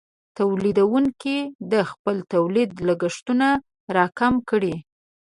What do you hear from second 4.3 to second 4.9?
کړي.